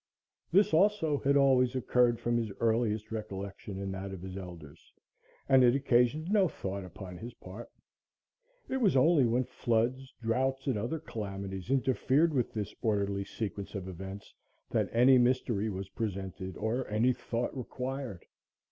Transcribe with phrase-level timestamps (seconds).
[0.51, 4.91] This, also, had always occurred from his earliest recollection and that of his elders,
[5.47, 7.69] and it occasioned no thought upon his part.
[8.67, 13.87] It was only when floods, drouths and other calamities interfered with this orderly sequence of
[13.87, 14.33] events
[14.71, 18.25] that any mystery was presented or any thought required.